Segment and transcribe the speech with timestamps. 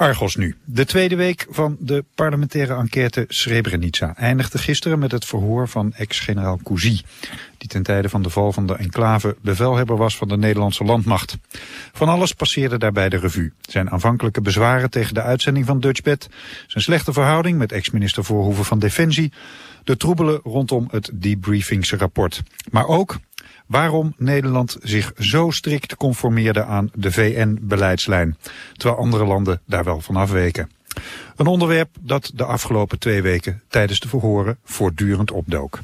[0.00, 0.56] Argos nu.
[0.64, 6.58] De tweede week van de parlementaire enquête Srebrenica eindigde gisteren met het verhoor van ex-generaal
[6.62, 7.00] Cousy,
[7.58, 11.38] die ten tijde van de val van de enclave bevelhebber was van de Nederlandse landmacht.
[11.92, 13.52] Van alles passeerde daarbij de revue.
[13.60, 16.28] Zijn aanvankelijke bezwaren tegen de uitzending van Dutchbed,
[16.66, 19.32] zijn slechte verhouding met ex-minister Voorhoeven van Defensie,
[19.84, 22.42] de troebelen rondom het debriefingsrapport.
[22.70, 23.18] Maar ook
[23.66, 28.36] waarom Nederland zich zo strikt conformeerde aan de VN-beleidslijn,
[28.72, 30.70] terwijl andere landen daar wel van afweken.
[31.36, 35.78] Een onderwerp dat de afgelopen twee weken tijdens de verhoren voortdurend opdook.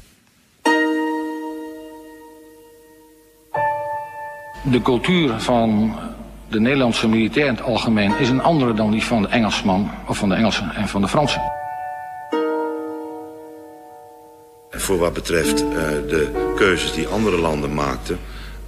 [4.63, 5.95] De cultuur van
[6.49, 10.17] de Nederlandse militair in het algemeen is een andere dan die van de Engelsman of
[10.17, 11.41] van de Engelsen en van de Fransen.
[14.77, 15.69] Voor wat betreft uh,
[16.07, 18.19] de keuzes die andere landen maakten...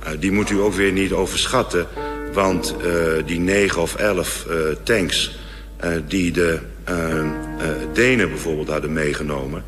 [0.04, 1.88] Uh, die moet u ook weer niet overschatten.
[2.34, 4.48] Want uh, die 9 of 11
[4.84, 5.38] tanks
[6.08, 6.60] die de
[7.94, 9.64] Denen bijvoorbeeld hadden meegenomen...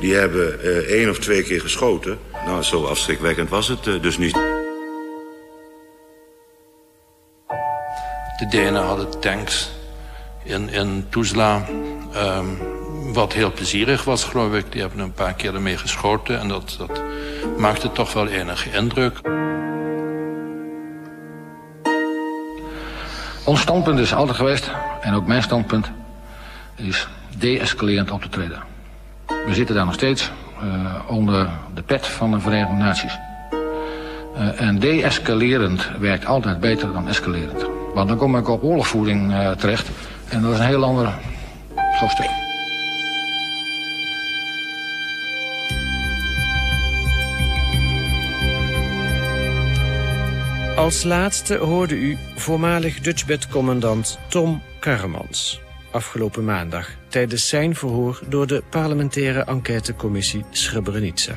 [0.00, 2.18] die hebben één of twee keer geschoten.
[2.46, 4.32] Nou, zo afschrikwekkend was het dus niet.
[8.38, 9.70] De Denen hadden tanks
[10.44, 11.66] in, in Tuzla...
[12.16, 12.73] Um,
[13.12, 14.72] wat heel plezierig was, geloof ik.
[14.72, 17.02] Die hebben een paar keer ermee geschoten en dat, dat
[17.58, 19.20] maakte toch wel enige indruk.
[23.44, 25.90] Ons standpunt is altijd geweest, en ook mijn standpunt,
[26.74, 28.62] is de-escalerend op te treden.
[29.26, 30.30] We zitten daar nog steeds
[30.62, 33.18] uh, onder de pet van de Verenigde Naties.
[34.36, 37.66] Uh, en de-escalerend werkt altijd beter dan escalerend.
[37.94, 39.88] Want dan kom ik op oorlogvoering uh, terecht
[40.28, 41.14] en dat is een heel ander
[42.00, 42.43] hoofdstuk.
[50.84, 55.60] Als laatste hoorde u voormalig Dutchbed-commandant Tom Karremans.
[55.90, 61.34] Afgelopen maandag tijdens zijn verhoor door de parlementaire enquêtecommissie Srebrenica.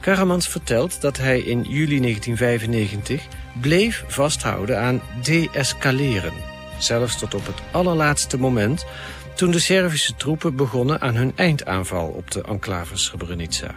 [0.00, 3.22] Karremans vertelt dat hij in juli 1995
[3.60, 6.32] bleef vasthouden aan de-escaleren.
[6.78, 8.86] Zelfs tot op het allerlaatste moment
[9.34, 13.74] toen de Servische troepen begonnen aan hun eindaanval op de enclave Srebrenica.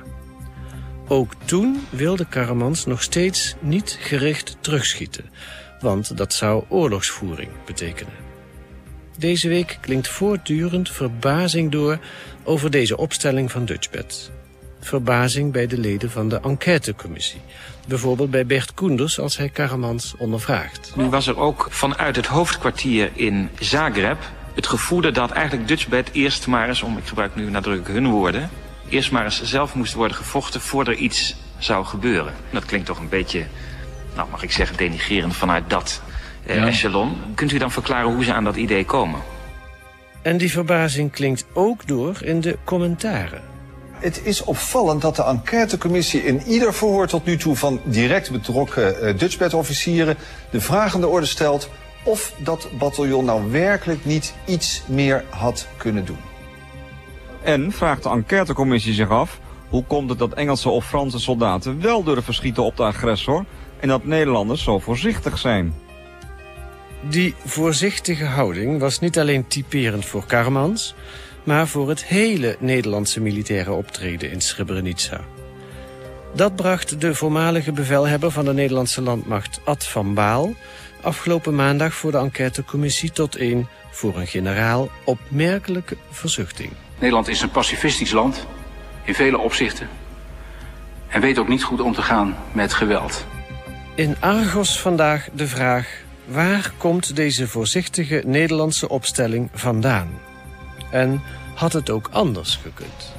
[1.07, 5.25] Ook toen wilde Karamans nog steeds niet gericht terugschieten,
[5.79, 8.13] want dat zou oorlogsvoering betekenen.
[9.17, 11.99] Deze week klinkt voortdurend verbazing door
[12.43, 14.31] over deze opstelling van Dutchbed.
[14.79, 17.41] Verbazing bij de leden van de enquêtecommissie.
[17.87, 20.91] Bijvoorbeeld bij Bert Koenders als hij Karamans ondervraagt.
[20.95, 24.17] Nu was er ook vanuit het hoofdkwartier in Zagreb
[24.57, 28.49] het gevoel dat eigenlijk Dutchbed eerst maar eens, om ik gebruik nu nadrukkelijk hun woorden,
[28.89, 32.33] eerst maar eens zelf moest worden gevochten voordat er iets zou gebeuren.
[32.49, 33.45] Dat klinkt toch een beetje,
[34.15, 36.01] nou mag ik zeggen, denigerend vanuit dat
[36.45, 36.67] eh, ja.
[36.67, 37.17] echelon.
[37.35, 39.21] Kunt u dan verklaren hoe ze aan dat idee komen?
[40.21, 43.41] En die verbazing klinkt ook door in de commentaren.
[43.99, 48.95] Het is opvallend dat de enquêtecommissie in ieder verhoor tot nu toe van direct betrokken
[49.01, 50.17] uh, Dutchbed-officieren
[50.51, 51.69] de vraag aan de orde stelt
[52.03, 56.17] of dat bataljon nou werkelijk niet iets meer had kunnen doen.
[57.43, 59.39] En vraagt de enquêtecommissie zich af...
[59.69, 63.45] hoe komt het dat Engelse of Franse soldaten wel durven schieten op de agressor...
[63.79, 65.73] en dat Nederlanders zo voorzichtig zijn?
[67.01, 70.95] Die voorzichtige houding was niet alleen typerend voor Karmans...
[71.43, 75.21] maar voor het hele Nederlandse militaire optreden in Srebrenica.
[76.33, 80.53] Dat bracht de voormalige bevelhebber van de Nederlandse landmacht Ad van Baal...
[81.01, 86.71] afgelopen maandag voor de enquêtecommissie tot een, voor een generaal, opmerkelijke verzuchting.
[86.99, 88.45] Nederland is een pacifistisch land,
[89.03, 89.89] in vele opzichten.
[91.07, 93.25] En weet ook niet goed om te gaan met geweld.
[93.95, 95.87] In Argos vandaag de vraag...
[96.25, 100.09] waar komt deze voorzichtige Nederlandse opstelling vandaan?
[100.91, 101.21] En
[101.55, 103.15] had het ook anders gekund?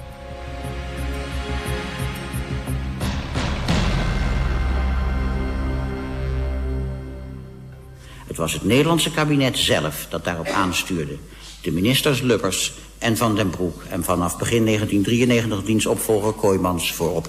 [8.26, 11.16] Het was het Nederlandse kabinet zelf dat daarop aanstuurde.
[11.62, 13.82] De ministers Lubbers en Van den Broek...
[13.82, 17.28] en vanaf begin 1993 dienstopvolger Kooijmans voorop.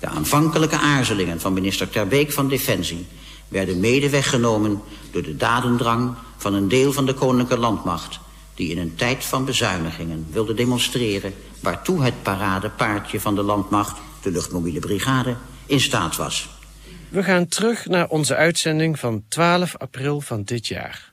[0.00, 3.06] De aanvankelijke aarzelingen van minister Terbeek van Defensie...
[3.48, 4.80] werden mede weggenomen
[5.10, 8.18] door de dadendrang van een deel van de koninklijke landmacht...
[8.54, 11.34] die in een tijd van bezuinigingen wilde demonstreren...
[11.60, 15.36] waartoe het paradepaardje van de landmacht, de luchtmobiele brigade,
[15.66, 16.48] in staat was.
[17.08, 21.07] We gaan terug naar onze uitzending van 12 april van dit jaar.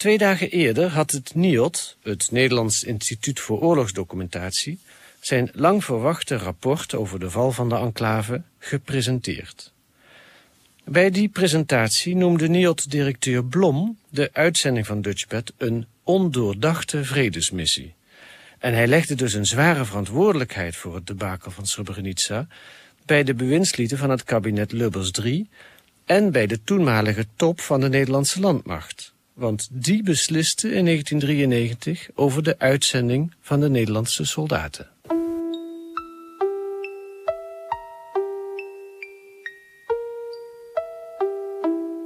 [0.00, 4.78] Twee dagen eerder had het NIOD, het Nederlands Instituut voor Oorlogsdocumentatie,
[5.20, 9.72] zijn lang verwachte rapport over de val van de enclave gepresenteerd.
[10.84, 17.94] Bij die presentatie noemde NIOD-directeur Blom de uitzending van Dutchbed een ondoordachte vredesmissie.
[18.58, 22.46] En hij legde dus een zware verantwoordelijkheid voor het debakel van Srebrenica
[23.04, 25.48] bij de bewindslieden van het kabinet Lubbers III
[26.04, 29.18] en bij de toenmalige top van de Nederlandse landmacht.
[29.40, 34.88] Want die besliste in 1993 over de uitzending van de Nederlandse soldaten.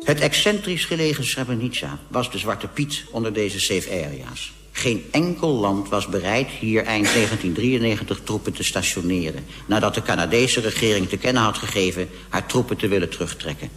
[0.05, 4.53] Het excentrisch gelegen Srebrenica was de zwarte piet onder deze safe areas.
[4.73, 9.45] Geen enkel land was bereid hier eind 1993 troepen te stationeren...
[9.67, 13.69] nadat de Canadese regering te kennen had gegeven haar troepen te willen terugtrekken.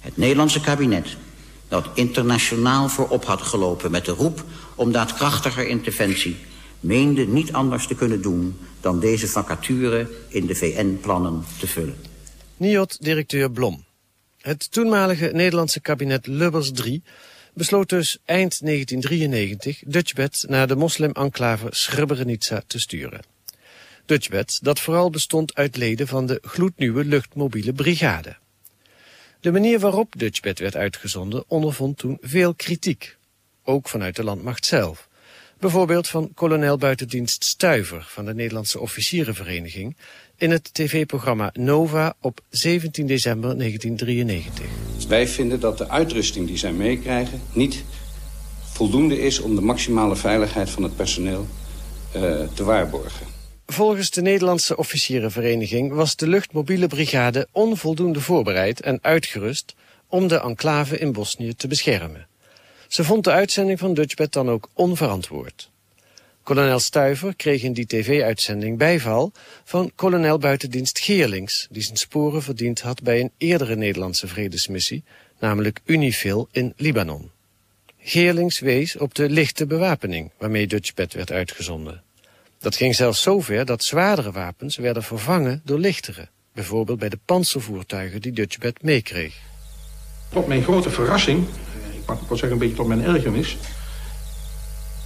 [0.00, 1.16] Het Nederlandse kabinet,
[1.68, 4.44] dat internationaal voorop had gelopen met de roep
[4.74, 6.36] om daadkrachtiger interventie...
[6.80, 11.96] meende niet anders te kunnen doen dan deze vacature in de VN-plannen te vullen.
[12.56, 13.84] NIOD-directeur Blom.
[14.38, 17.02] Het toenmalige Nederlandse kabinet Lubbers III
[17.54, 23.20] besloot dus eind 1993 Dutchbed naar de moslim-enclave Srebrenica te sturen.
[24.06, 28.36] Dutchbed, dat vooral bestond uit leden van de gloednieuwe luchtmobiele brigade.
[29.40, 33.16] De manier waarop Dutchbed werd uitgezonden ondervond toen veel kritiek,
[33.64, 35.08] ook vanuit de landmacht zelf.
[35.58, 39.96] Bijvoorbeeld van kolonel buitendienst Stuiver van de Nederlandse Officierenvereniging
[40.36, 44.66] in het tv-programma Nova op 17 december 1993.
[45.08, 47.84] Wij vinden dat de uitrusting die zij meekrijgen niet
[48.72, 51.46] voldoende is om de maximale veiligheid van het personeel
[52.16, 52.22] uh,
[52.54, 53.37] te waarborgen.
[53.72, 59.74] Volgens de Nederlandse officierenvereniging was de luchtmobiele brigade onvoldoende voorbereid en uitgerust
[60.06, 62.26] om de enclave in Bosnië te beschermen.
[62.86, 65.70] Ze vond de uitzending van Dutchbed dan ook onverantwoord.
[66.42, 69.32] Kolonel Stuiver kreeg in die tv-uitzending bijval
[69.64, 75.02] van kolonel buitendienst Geerlings, die zijn sporen verdiend had bij een eerdere Nederlandse vredesmissie,
[75.38, 77.30] namelijk Unifil in Libanon.
[77.98, 82.02] Geerlings wees op de lichte bewapening waarmee Dutchbed werd uitgezonden.
[82.58, 88.20] Dat ging zelfs zover dat zwaardere wapens werden vervangen door lichtere, bijvoorbeeld bij de panzervoertuigen
[88.20, 89.34] die Dutchbed meekreeg.
[90.32, 91.46] Tot mijn grote verrassing,
[91.92, 93.56] ik mag ook wel zeggen een beetje tot mijn ergernis,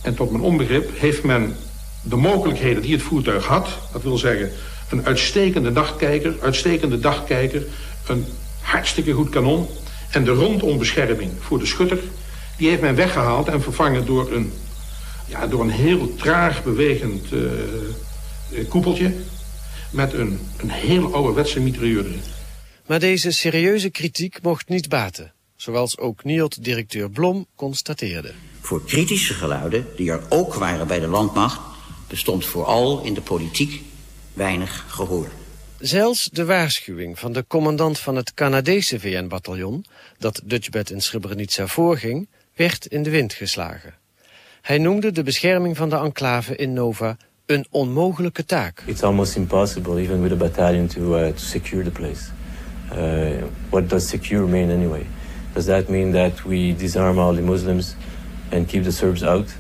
[0.03, 1.57] en tot mijn onbegrip heeft men
[2.03, 3.69] de mogelijkheden die het voertuig had...
[3.93, 4.51] dat wil zeggen
[4.91, 7.63] een uitstekende nachtkijker, uitstekende dagkijker...
[8.09, 8.27] een
[8.61, 9.69] hartstikke goed kanon
[10.11, 11.99] en de rondombescherming voor de schutter...
[12.57, 14.53] die heeft men weggehaald en vervangen door een,
[15.27, 19.15] ja, door een heel traag bewegend uh, koepeltje...
[19.91, 22.07] met een, een heel ouderwetse mitrailleur
[22.87, 28.33] Maar deze serieuze kritiek mocht niet baten, zoals ook NIOD-directeur Blom constateerde.
[28.61, 31.61] Voor kritische geluiden, die er ook waren bij de landmacht...
[32.09, 33.83] bestond vooral in de politiek
[34.33, 35.29] weinig gehoor.
[35.79, 39.85] Zelfs de waarschuwing van de commandant van het Canadese VN-bataljon...
[40.19, 43.95] dat Dutchbed in Srebrenica voorging, werd in de wind geslagen.
[44.63, 47.17] Hij noemde de bescherming van de enclave in Nova
[47.47, 48.83] een onmogelijke taak.
[48.87, 52.31] It's almost impossible, even with a battalion, to, uh, to secure the place.
[52.93, 55.07] Uh, what does secure mean anyway?
[55.53, 57.97] Does that mean that we disarm all the Muslims
[58.53, 59.51] and keep the Serbs out.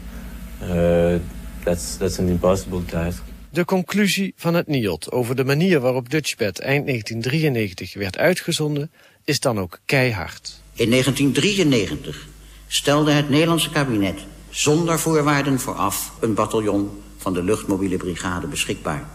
[0.62, 1.18] Uh,
[1.64, 3.22] that's, that's an impossible task.
[3.50, 8.90] De conclusie van het NIOD over de manier waarop Dutchbed eind 1993 werd uitgezonden
[9.24, 10.60] is dan ook keihard.
[10.74, 12.26] In 1993
[12.66, 19.08] stelde het Nederlandse kabinet zonder voorwaarden vooraf een bataljon van de luchtmobiele brigade beschikbaar.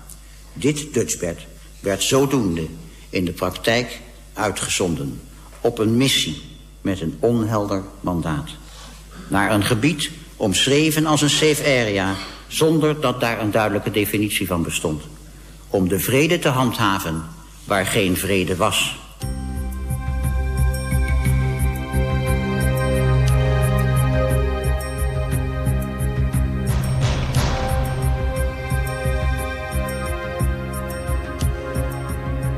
[0.53, 1.45] Dit Dutchbed
[1.79, 2.67] werd zodoende
[3.09, 4.01] in de praktijk
[4.33, 5.21] uitgezonden
[5.61, 6.41] op een missie
[6.81, 8.49] met een onhelder mandaat
[9.27, 12.15] naar een gebied omschreven als een safe area...
[12.47, 15.03] zonder dat daar een duidelijke definitie van bestond.
[15.69, 17.23] Om de vrede te handhaven
[17.63, 19.06] waar geen vrede was.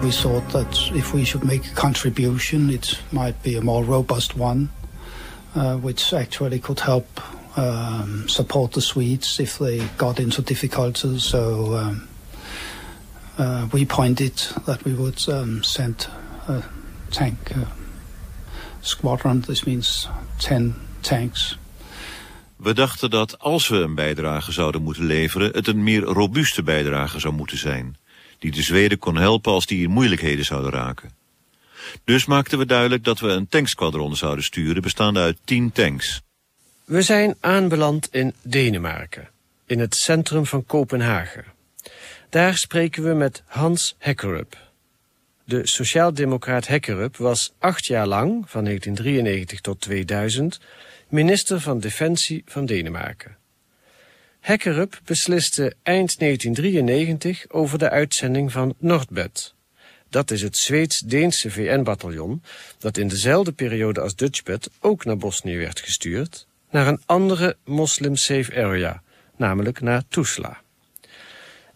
[0.10, 4.36] We thought that if we should make a contribution, it might be a more robust
[4.36, 4.70] one
[5.54, 7.06] uh, which actually could help
[7.56, 11.24] um, support the Swedes if they got into difficulties.
[11.24, 12.08] So um,
[13.38, 14.34] uh, we pointed
[14.66, 16.08] that we would um, send
[16.48, 16.64] a
[17.12, 17.66] tank uh,
[18.82, 19.42] squadron.
[19.42, 21.58] This means 10 tanks.
[22.56, 25.52] We dachten dat als we een bijdrage zouden moeten leveren...
[25.52, 27.98] het een meer robuuste bijdrage zou moeten zijn...
[28.40, 31.12] die de Zweden kon helpen als die in moeilijkheden zouden raken.
[32.04, 36.22] Dus maakten we duidelijk dat we een tanksquadron zouden sturen bestaande uit 10 tanks.
[36.86, 39.30] We zijn aanbeland in Denemarken,
[39.66, 41.46] in het centrum van Kopenhagen.
[42.30, 44.58] Daar spreken we met Hans Hekkerup.
[45.44, 50.60] De sociaaldemocraat Hekkerup was acht jaar lang, van 1993 tot 2000,
[51.08, 53.39] minister van Defensie van Denemarken.
[54.40, 59.54] Hekkerup besliste eind 1993 over de uitzending van Nordbed.
[60.10, 62.44] Dat is het Zweeds-Deense VN-bataljon
[62.78, 68.64] dat in dezelfde periode als Dutchbed ook naar Bosnië werd gestuurd, naar een andere moslim-safe
[68.64, 69.02] area,
[69.36, 70.62] namelijk naar Tuzla.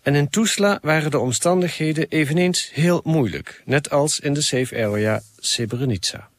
[0.01, 5.21] En in Tuzla waren de omstandigheden eveneens heel moeilijk, net als in de safe area
[5.37, 6.29] Srebrenica.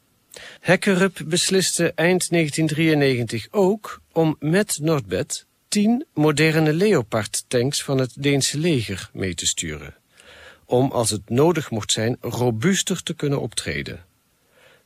[0.60, 9.10] Hekkerup besliste eind 1993 ook om met Nordbed tien moderne Leopard-tanks van het Deense leger
[9.12, 9.94] mee te sturen.
[10.64, 14.04] Om, als het nodig mocht zijn, robuuster te kunnen optreden.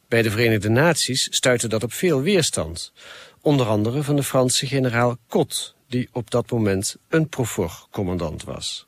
[0.08, 2.92] Bij de Verenigde Naties stuitte dat op veel weerstand.
[3.40, 8.86] Onder andere van de Franse generaal Cot, die op dat moment een Profor-commandant was.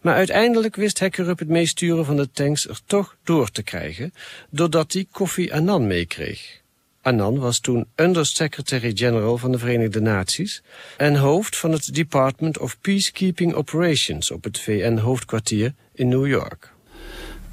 [0.00, 4.14] Maar uiteindelijk wist Hekkerup het meesturen van de tanks er toch door te krijgen,
[4.50, 6.59] doordat hij Kofi Annan meekreeg.
[7.02, 10.62] Annan was toen Undersecretary-General van de Verenigde Naties
[10.96, 16.72] en hoofd van het Department of Peacekeeping Operations op het VN-hoofdkwartier in New York.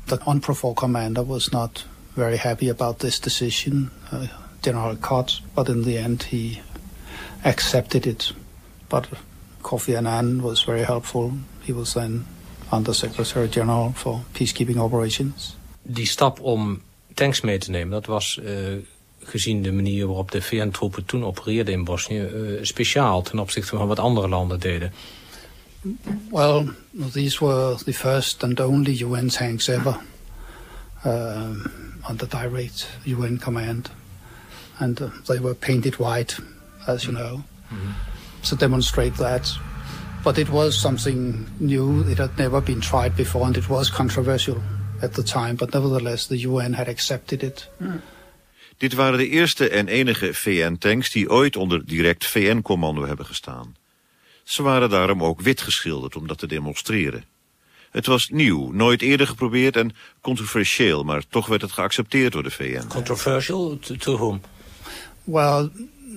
[0.05, 4.19] The UNPROFOR commander was not very happy about this decision, uh,
[4.61, 6.57] General Cott, but in the end he
[7.41, 8.33] accepted it.
[8.87, 9.07] But
[9.61, 11.31] Kofi Annan was very helpful.
[11.59, 12.25] He was then
[12.71, 15.55] Undersecretary General for Peacekeeping Operations.
[15.81, 16.81] Die stap om
[17.13, 18.51] tanks mee te nemen, dat was uh,
[19.27, 23.87] gezien de manier waarop de VN-troepen toen opereerden in Bosnië uh, speciaal ten opzichte van
[23.87, 24.91] wat andere landen deden.
[26.31, 26.73] Well,
[27.13, 29.99] these were the first and only UN tanks ever
[31.05, 31.55] uh,
[32.09, 33.89] under direct UN command.
[34.79, 36.37] And uh, they were painted white,
[36.85, 38.49] as you know, mm -hmm.
[38.49, 39.59] to demonstrate that.
[40.23, 42.09] But it was something new.
[42.09, 44.57] It had never been tried before, and it was controversial
[45.01, 45.55] at the time.
[45.55, 47.69] But nevertheless, the UN had accepted it.
[47.77, 48.01] Mm.
[48.77, 53.75] Dit waren de eerste en enige VN-tanks die ooit onder direct VN-commando hebben gestaan.
[54.43, 57.23] Ze waren daarom ook wit geschilderd om dat te demonstreren.
[57.91, 62.51] Het was nieuw, nooit eerder geprobeerd en controversieel, maar toch werd het geaccepteerd door de
[62.51, 62.87] VN.
[62.87, 64.41] Controversial to, to whom?
[65.23, 65.69] Well,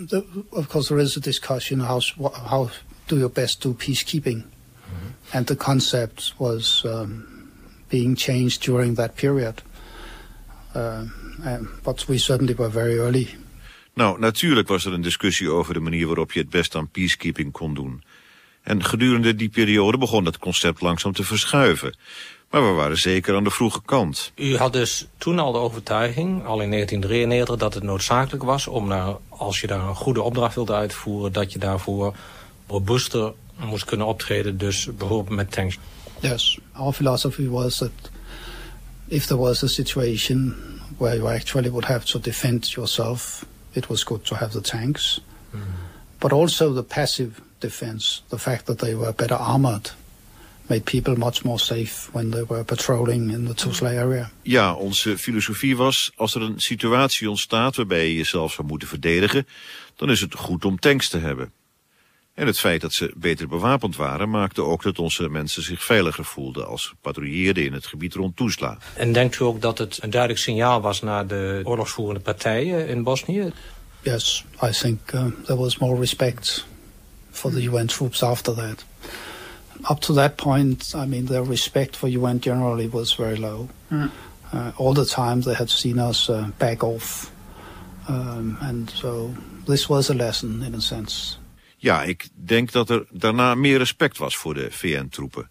[0.06, 2.00] the, of course there is a discussion how,
[2.48, 2.70] how
[3.06, 4.36] do your best do peacekeeping.
[4.36, 5.36] Mm -hmm.
[5.36, 7.24] And the concept was um,
[7.88, 9.62] being changed during that period.
[10.76, 11.00] Uh,
[11.82, 13.28] but we certainly were very early.
[13.94, 17.52] Nou, natuurlijk was er een discussie over de manier waarop je het best aan peacekeeping
[17.52, 18.02] kon doen.
[18.62, 21.94] En gedurende die periode begon het concept langzaam te verschuiven.
[22.50, 24.32] Maar we waren zeker aan de vroege kant.
[24.36, 28.88] U had dus toen al de overtuiging, al in 1993, dat het noodzakelijk was om,
[28.88, 32.16] naar, als je daar een goede opdracht wilde uitvoeren, dat je daarvoor
[32.66, 35.78] robuuster moest kunnen optreden, dus bijvoorbeeld met tanks.
[36.20, 37.90] Yes, our philosophy was that
[39.08, 40.56] if there was a situation
[41.00, 45.20] where you actually would have to defend yourself, it was good to have the tanks.
[45.52, 45.60] Mm.
[46.18, 49.90] But also the passive defense, the fact that they were better armored,
[50.68, 54.30] made people much more safe when they were patrolling in the Tuzla area.
[54.42, 59.46] Ja, onze filosofie was, als er een situatie ontstaat waarbij je jezelf zou moeten verdedigen,
[59.96, 61.52] dan is het goed om tanks te hebben.
[62.40, 66.24] En het feit dat ze beter bewapend waren maakte ook dat onze mensen zich veiliger
[66.24, 68.78] voelden als ze patrouilleerden in het gebied rond Tuzla.
[68.94, 73.02] En denkt u ook dat het een duidelijk signaal was naar de oorlogsvoerende partijen in
[73.02, 73.52] Bosnië?
[74.02, 76.66] Yes, I think uh, there was more respect
[77.30, 78.84] for the UN troops after that.
[79.90, 83.68] Up to that point, I mean, their respect for UN generally was very low.
[83.88, 84.10] Mm.
[84.54, 87.30] Uh, all the time they had seen us uh, back off.
[88.08, 89.30] Um, and so
[89.66, 91.39] this was a lesson in a sense.
[91.82, 95.50] Ja, ik denk dat er daarna meer respect was voor de VN-troepen.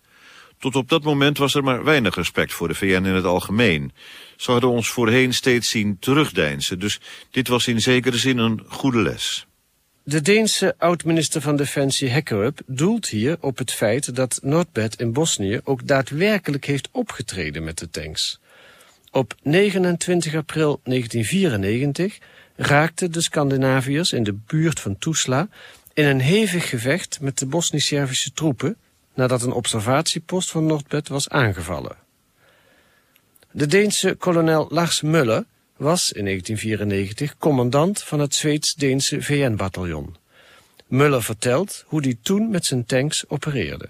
[0.60, 3.92] Tot op dat moment was er maar weinig respect voor de VN in het algemeen.
[4.36, 7.00] Ze hadden ons voorheen steeds zien terugdeinzen, dus
[7.32, 9.48] dit was in zekere zin een goede les.
[10.04, 15.60] De Deense oud-minister van Defensie Hekkerup doelt hier op het feit dat Nordbed in Bosnië
[15.64, 18.40] ook daadwerkelijk heeft opgetreden met de tanks.
[19.12, 22.18] Op 29 april 1994
[22.56, 25.50] raakten de Scandinaviërs in de buurt van Tuzla
[26.00, 28.78] in een hevig gevecht met de Bosnisch-Servische troepen
[29.14, 31.96] nadat een observatiepost van Noordbed was aangevallen.
[33.52, 35.46] De Deense kolonel Lars Muller
[35.78, 40.16] was in 1994 commandant van het Zweeds-Deense VN-bataljon.
[40.88, 43.90] Muller vertelt hoe hij toen met zijn tanks opereerde.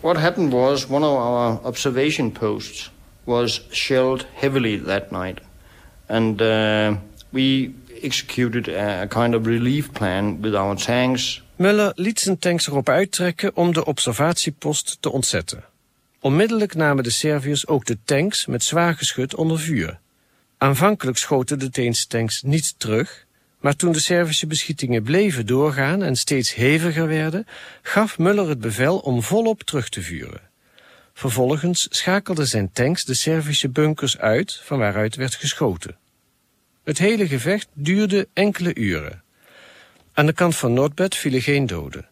[0.00, 2.90] What happened was one of our observation posts
[3.24, 5.40] was shelled heavily that night.
[6.06, 6.92] And uh,
[7.28, 7.70] we
[8.02, 11.41] executed a kind of relief plan with our tanks.
[11.56, 15.64] Muller liet zijn tanks erop uittrekken om de observatiepost te ontzetten.
[16.20, 19.98] Onmiddellijk namen de Serviërs ook de tanks met zwaar geschut onder vuur.
[20.58, 23.26] Aanvankelijk schoten de Deense tanks niet terug,
[23.60, 27.46] maar toen de Servische beschietingen bleven doorgaan en steeds heviger werden,
[27.82, 30.40] gaf Muller het bevel om volop terug te vuren.
[31.14, 35.96] Vervolgens schakelden zijn tanks de Servische bunkers uit van waaruit werd geschoten.
[36.84, 39.22] Het hele gevecht duurde enkele uren.
[40.22, 42.06] Aan de kant van Noordbed vielen geen doden.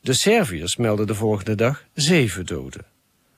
[0.00, 2.84] De Serviërs meldden de volgende dag zeven doden.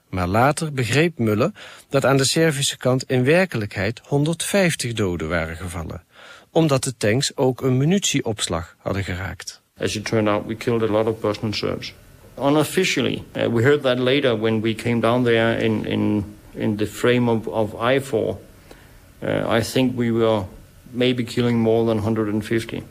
[0.09, 1.51] Maar later begreep Muller
[1.89, 6.03] dat aan de Servische kant in werkelijkheid 150 doden waren gevallen,
[6.51, 9.61] omdat de tanks ook een munitieopslag hadden geraakt.
[9.77, 11.93] As it turned out, we killed a lot of Bosnian Serbs.
[12.39, 16.87] Unofficially, uh, we heard that later when we came down there in, in, in the
[16.87, 18.37] frame of, of IFOR.
[19.23, 20.43] Uh, I think we were
[20.91, 22.83] maybe killing more than 150.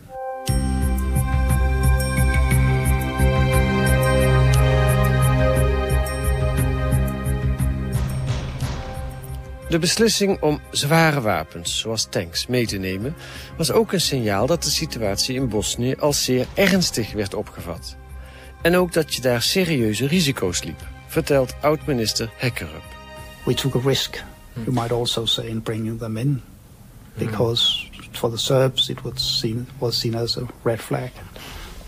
[9.68, 13.14] De beslissing om zware wapens, zoals tanks, mee te nemen...
[13.56, 17.96] was ook een signaal dat de situatie in Bosnië als zeer ernstig werd opgevat.
[18.62, 22.82] En ook dat je daar serieuze risico's liep, vertelt oud-minister Hekkerup.
[23.44, 26.42] We took a risk, you might also say, in bringing them in.
[27.18, 31.10] Because for the Serbs it was seen, was seen as a red flag.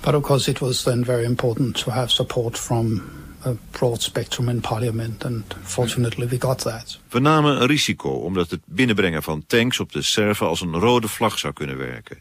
[0.00, 3.02] But of course it was then very important to have support from
[3.46, 6.98] a broad spectrum in parliament and fortunately we got that.
[7.08, 11.08] We namen een risico omdat het binnenbrengen van tanks op de Serven als een rode
[11.08, 12.20] vlag zou kunnen werken.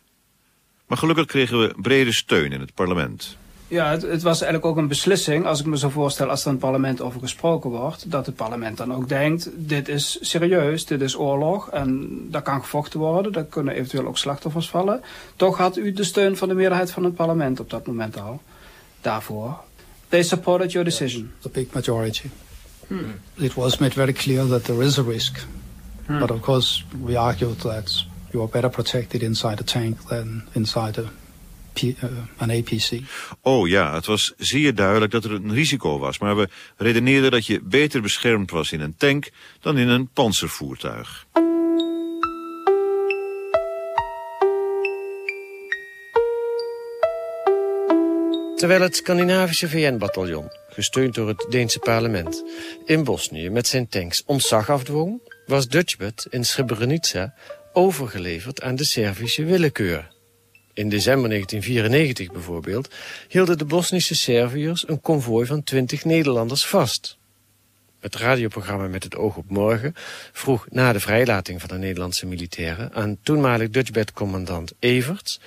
[0.88, 3.38] Maar gelukkig kregen we brede steun in het parlement.
[3.70, 6.48] Ja, het, het, was eigenlijk ook een beslissing, als ik me zo voorstel, als er
[6.48, 10.86] in het parlement over gesproken wordt, dat het parlement dan ook denkt, dit is serieus,
[10.86, 15.02] dit is oorlog en daar kan gevochten worden, daar kunnen eventueel ook slachtoffers vallen.
[15.36, 18.42] Toch had u de steun van de meerderheid van het parlement op dat moment al,
[19.02, 19.60] daarvoor.
[20.10, 21.34] They supported your decision.
[21.42, 22.30] The big majority.
[23.38, 25.46] It was made very clear that there is a risk.
[26.08, 30.98] But of course we argued that you are better protected inside a tank than inside
[30.98, 31.10] a
[31.74, 33.02] P, uh, an APC.
[33.42, 37.46] Oh ja, het was zeer duidelijk dat er een risico was, maar we redeneerden dat
[37.46, 39.30] je beter beschermd was in een tank
[39.60, 41.26] dan in een panzervoertuig.
[48.58, 52.44] Terwijl het Scandinavische VN-bataljon, gesteund door het Deense parlement,
[52.86, 57.34] in Bosnië met zijn tanks ontzag afdwong, was Dutchbed in Srebrenica
[57.74, 60.12] overgeleverd aan de Servische willekeur.
[60.74, 62.90] In december 1994 bijvoorbeeld
[63.28, 67.17] hielden de Bosnische Serviërs een konvooi van 20 Nederlanders vast.
[68.02, 69.94] Het radioprogramma Met het oog op morgen
[70.32, 75.40] vroeg na de vrijlating van de Nederlandse militairen aan toenmalig Dutchbed-commandant Everts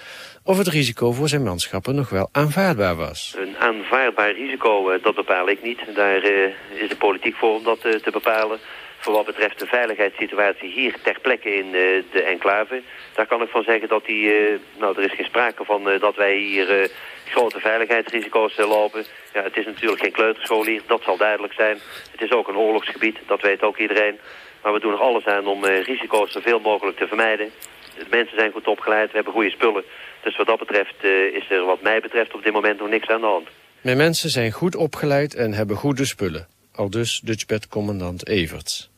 [0.44, 3.36] of het risico voor zijn manschappen nog wel aanvaardbaar was.
[3.38, 5.80] Een aanvaardbaar risico, eh, dat bepaal ik niet.
[5.94, 8.58] Daar eh, is de politiek voor om dat eh, te bepalen.
[8.98, 11.70] Voor wat betreft de veiligheidssituatie hier ter plekke in
[12.12, 12.82] de enclave...
[13.14, 14.32] daar kan ik van zeggen dat die...
[14.78, 16.90] nou, er is geen sprake van dat wij hier
[17.30, 19.04] grote veiligheidsrisico's lopen.
[19.34, 21.78] Ja, het is natuurlijk geen kleuterschool hier, dat zal duidelijk zijn.
[22.10, 24.18] Het is ook een oorlogsgebied, dat weet ook iedereen.
[24.62, 27.50] Maar we doen er alles aan om risico's zoveel mogelijk te vermijden.
[27.98, 29.84] De mensen zijn goed opgeleid, we hebben goede spullen.
[30.22, 33.20] Dus wat dat betreft is er wat mij betreft op dit moment nog niks aan
[33.20, 33.48] de hand.
[33.80, 36.48] Mijn mensen zijn goed opgeleid en hebben goede spullen.
[36.74, 38.90] Al dus Dutchbed-commandant Everts.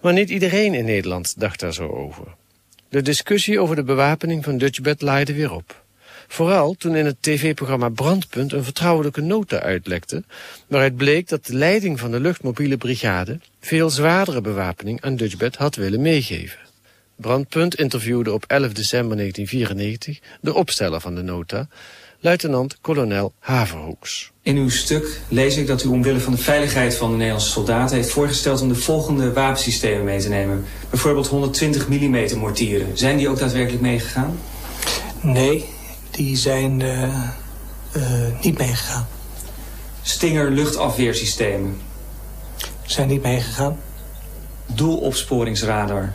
[0.00, 2.24] Maar niet iedereen in Nederland dacht daar zo over.
[2.88, 5.83] De discussie over de bewapening van Dutchbed laaide weer op.
[6.28, 10.24] Vooral toen in het tv-programma Brandpunt een vertrouwelijke nota uitlekte...
[10.66, 13.38] waaruit bleek dat de leiding van de luchtmobiele brigade...
[13.60, 16.58] veel zwaardere bewapening aan Dutchbed had willen meegeven.
[17.16, 21.68] Brandpunt interviewde op 11 december 1994 de opsteller van de nota...
[22.20, 24.32] luitenant-kolonel Haverhoeks.
[24.42, 27.96] In uw stuk lees ik dat u omwille van de veiligheid van de Nederlandse soldaten...
[27.96, 30.64] heeft voorgesteld om de volgende wapensystemen mee te nemen.
[30.90, 32.98] Bijvoorbeeld 120 mm mortieren.
[32.98, 34.38] Zijn die ook daadwerkelijk meegegaan?
[35.20, 35.64] Nee,
[36.16, 37.02] die zijn uh,
[37.96, 38.02] uh,
[38.40, 39.06] niet meegegaan.
[40.02, 41.80] Stinger luchtafweersystemen?
[42.82, 43.78] Zijn niet meegegaan.
[44.66, 46.12] Doelopsporingsradar?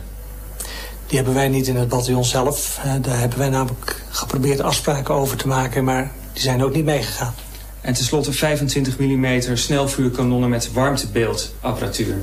[1.06, 2.78] Die hebben wij niet in het bataljon zelf.
[2.84, 6.84] Uh, daar hebben wij namelijk geprobeerd afspraken over te maken, maar die zijn ook niet
[6.84, 7.34] meegegaan.
[7.80, 12.16] En tenslotte 25 mm snelvuurkanonnen met warmtebeeldapparatuur?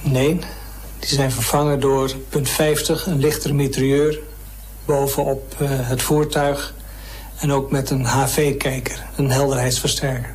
[0.00, 0.38] Nee,
[0.98, 4.18] die zijn vervangen door punt 50, een lichtere mitrailleur
[4.88, 6.74] bovenop uh, het voertuig.
[7.38, 10.34] En ook met een HV-kijker, een helderheidsversterker.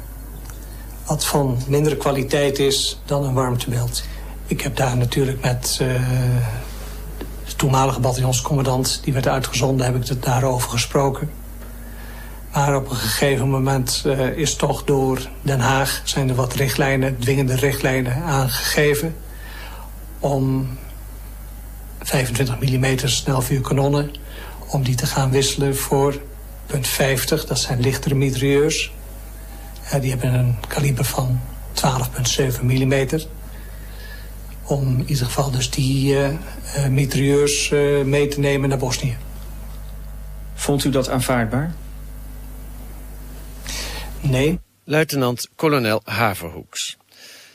[1.06, 4.04] Wat van mindere kwaliteit is dan een warmtebeeld.
[4.46, 5.88] Ik heb daar natuurlijk met uh,
[7.46, 9.00] de toenmalige bataljonscommandant...
[9.04, 11.32] die werd uitgezonden, heb ik het daarover gesproken.
[12.54, 17.20] Maar op een gegeven moment uh, is toch door Den Haag zijn er wat richtlijnen,
[17.20, 19.16] dwingende richtlijnen aangegeven
[20.20, 20.68] om
[22.00, 24.22] 25 mm snelvuurkanonnen
[24.68, 26.22] om die te gaan wisselen voor
[26.66, 27.46] punt 50.
[27.46, 28.92] Dat zijn lichtere mitrailleurs.
[29.86, 31.40] Uh, die hebben een kaliber van
[31.74, 33.08] 12,7 mm.
[34.64, 37.70] Om in ieder geval dus die uh, uh, mitrailleurs
[38.06, 39.18] mee te nemen naar Bosnië.
[40.54, 41.74] Vond u dat aanvaardbaar?
[44.22, 44.60] Nee.
[44.84, 46.98] Luitenant-kolonel Haverhoeks.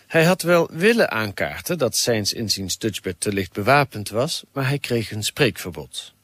[0.06, 4.78] Hij had wel willen aankaarten dat zijns inziens Dutchbed te licht bewapend was, maar hij
[4.78, 6.14] kreeg een spreekverbod.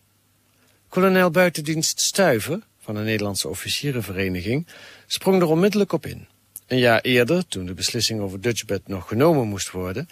[0.94, 4.66] Kolonel buitendienst Stuiver, van de Nederlandse officierenvereniging,
[5.06, 6.26] sprong er onmiddellijk op in.
[6.66, 10.08] Een jaar eerder, toen de beslissing over Dutchbed nog genomen moest worden,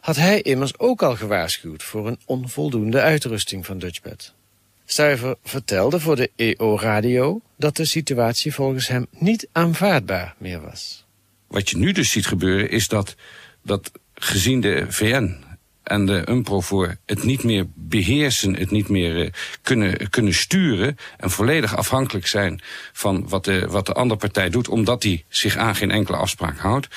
[0.00, 4.32] had hij immers ook al gewaarschuwd voor een onvoldoende uitrusting van Dutchbed.
[4.84, 11.04] Stuiver vertelde voor de EO-radio dat de situatie volgens hem niet aanvaardbaar meer was.
[11.46, 13.14] Wat je nu dus ziet gebeuren is dat,
[13.62, 15.50] dat gezien de VN
[15.82, 19.30] en de UNPROFOR het niet meer beheersen, het niet meer uh,
[19.62, 22.60] kunnen, kunnen sturen en volledig afhankelijk zijn
[22.92, 26.58] van wat de, wat de andere partij doet, omdat die zich aan geen enkele afspraak
[26.58, 26.88] houdt,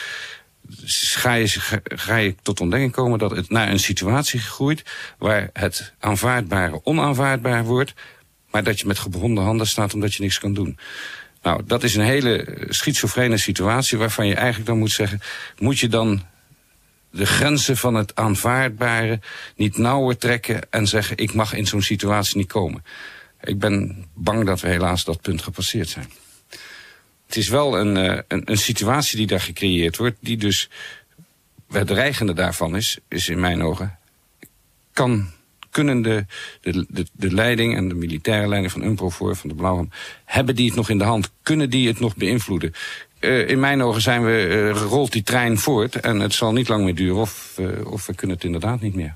[1.16, 1.48] ga je,
[1.84, 4.84] ga je tot ontdekking komen dat het naar een situatie groeit
[5.18, 7.94] waar het aanvaardbare onaanvaardbaar wordt,
[8.52, 10.78] maar dat je met gebonden handen staat omdat je niks kan doen.
[11.42, 15.22] Nou, dat is een hele schizofrene situatie waarvan je eigenlijk dan moet zeggen,
[15.58, 16.26] moet je dan
[17.16, 19.20] de grenzen van het aanvaardbare
[19.56, 22.84] niet nauwer trekken en zeggen ik mag in zo'n situatie niet komen.
[23.42, 26.12] Ik ben bang dat we helaas dat punt gepasseerd zijn.
[27.26, 30.70] Het is wel een, uh, een, een, situatie die daar gecreëerd wordt, die dus,
[31.72, 33.98] het dreigende daarvan is, is in mijn ogen,
[34.94, 35.30] kan,
[35.70, 36.26] kunnen de,
[36.62, 39.90] de, de, leiding en de militaire leiding van UNPROFOR, van de Blauwham,
[40.26, 41.32] hebben die het nog in de hand?
[41.42, 42.74] Kunnen die het nog beïnvloeden?
[43.26, 46.68] Uh, in mijn ogen zijn we, uh, rolt die trein voort en het zal niet
[46.68, 49.16] lang meer duren of, uh, of we kunnen het inderdaad niet meer.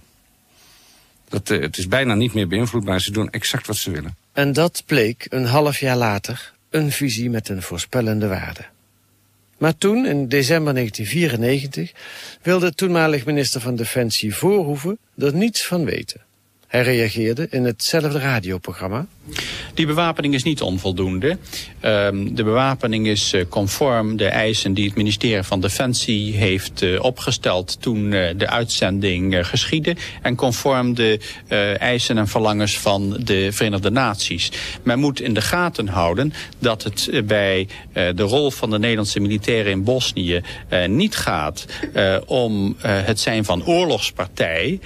[1.30, 3.02] Dat, het is bijna niet meer beïnvloedbaar.
[3.02, 4.16] Ze doen exact wat ze willen.
[4.34, 8.66] En dat bleek een half jaar later een visie met een voorspellende waarde.
[9.58, 11.92] Maar toen, in december 1994,
[12.42, 16.22] wilde toenmalig minister van Defensie Voorhoeven er niets van weten.
[16.70, 19.06] Hij reageerde in hetzelfde radioprogramma.
[19.74, 21.38] Die bewapening is niet onvoldoende.
[21.82, 27.04] Um, de bewapening is uh, conform de eisen die het ministerie van Defensie heeft uh,
[27.04, 29.96] opgesteld toen uh, de uitzending geschiedde.
[30.22, 31.20] En conform de
[31.80, 34.52] eisen en verlangens van de Verenigde Naties.
[34.84, 39.72] Men moet in de gaten houden dat het bij de rol van de Nederlandse militairen
[39.72, 40.42] in Bosnië
[40.88, 41.66] niet gaat
[42.26, 44.80] om het zijn van oorlogspartij,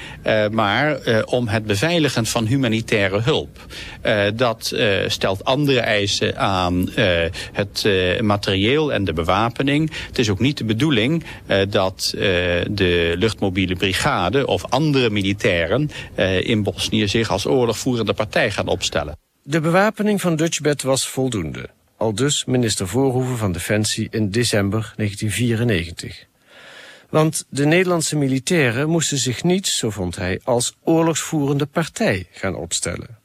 [0.52, 3.66] maar om het beveiligen van humanitaire hulp.
[4.04, 7.06] Uh, dat uh, stelt andere eisen aan uh,
[7.52, 7.86] het
[8.22, 9.92] materieel en de bewapening.
[10.08, 11.24] Het is ook niet de bedoeling
[11.70, 12.14] dat
[12.70, 15.90] de luchtmobiele brigade of andere militairen
[16.44, 19.18] in Bosnië zich als oorlogvoerende partij gaan opstellen.
[19.44, 21.70] De bewapening van Dutchbed was voldoende.
[21.98, 26.26] Al dus minister Voorhoeven van Defensie in december 1994.
[27.14, 33.18] Want de Nederlandse militairen moesten zich niet, zo vond hij, als oorlogsvoerende partij gaan opstellen.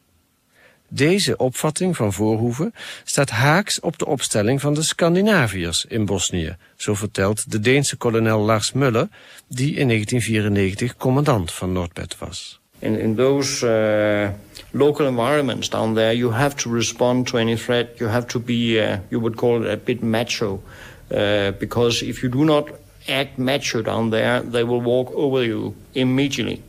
[0.89, 2.75] Deze opvatting van Voorhoeven
[3.05, 8.41] staat haaks op de opstelling van de Scandinaviërs in Bosnië, zo vertelt de Deense kolonel
[8.41, 9.09] Lars Muller,
[9.47, 12.61] die in 1994 commandant van Noordbed was.
[12.79, 14.29] In, in those uh,
[14.71, 17.99] local environments down there, you have to respond to any threat.
[17.99, 20.63] You have to be, uh, you would call it a bit macho,
[21.11, 21.19] uh,
[21.59, 22.71] because if you do not
[23.09, 26.63] act macho down there, they will walk over you immediately.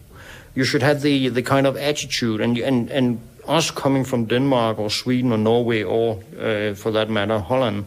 [0.55, 4.79] You should have the, the kind of attitude, and, and, and us coming from Denmark
[4.79, 7.85] or Sweden or Norway or, uh, for that matter, Holland,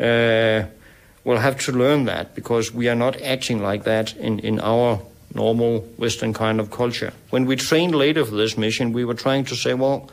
[0.00, 0.64] uh,
[1.24, 5.00] will have to learn that because we are not acting like that in, in our
[5.34, 7.12] normal Western kind of culture.
[7.30, 10.10] When we trained later for this mission, we were trying to say, well,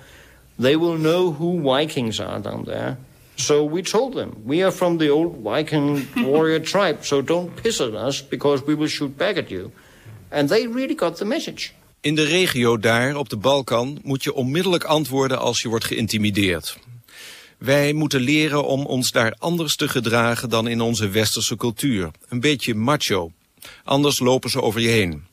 [0.58, 2.98] they will know who Vikings are down there.
[3.40, 7.80] So we told them, we are from the old Viking warrior tribe, so don't piss
[7.80, 9.72] at us because we will shoot back at you.
[10.30, 11.72] And they really got the message.
[12.02, 16.78] In de regio daar, op de Balkan, moet je onmiddellijk antwoorden als je wordt geïntimideerd.
[17.58, 22.12] Wij moeten leren om ons daar anders te gedragen dan in onze westerse cultuur.
[22.30, 23.32] Een beetje macho.
[23.84, 25.24] Anders lopen ze over je heen.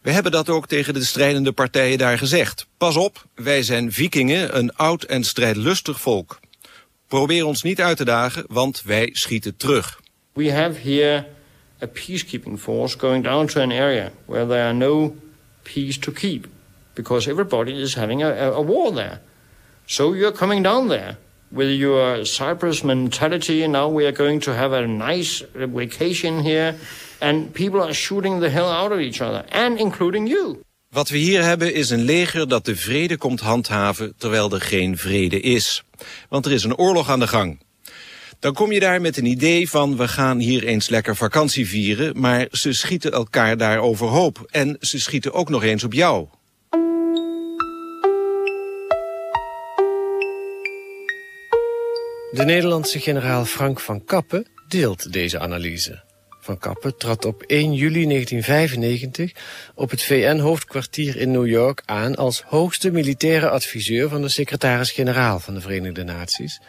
[0.00, 2.66] We hebben dat ook tegen de strijdende partijen daar gezegd.
[2.76, 6.40] Pas op, wij zijn vikingen, een oud en strijdlustig volk.
[7.12, 10.00] Probeer ons niet uit te dagen, want wij schieten terug.
[10.32, 11.26] We have here
[11.82, 15.14] a peacekeeping force going down to an area where there are no
[15.62, 16.46] peace to keep
[16.94, 19.20] because everybody is having a, war there.
[19.84, 21.16] So you're coming down there.
[21.50, 23.66] with your Cyprus mentality.
[23.68, 26.74] Now we are going to have a nice vacation here.
[27.20, 30.64] And people are shooting the hell out of each other, and including you.
[30.92, 34.98] Wat we hier hebben is een leger dat de vrede komt handhaven terwijl er geen
[34.98, 35.82] vrede is.
[36.28, 37.60] Want er is een oorlog aan de gang.
[38.38, 42.20] Dan kom je daar met een idee van we gaan hier eens lekker vakantie vieren,
[42.20, 44.46] maar ze schieten elkaar daar overhoop.
[44.50, 46.26] En ze schieten ook nog eens op jou.
[52.30, 56.11] De Nederlandse generaal Frank van Kappen deelt deze analyse.
[56.44, 59.32] Van Kappen trad op 1 juli 1995
[59.74, 65.54] op het VN-hoofdkwartier in New York aan als hoogste militaire adviseur van de secretaris-generaal van
[65.54, 66.60] de Verenigde Naties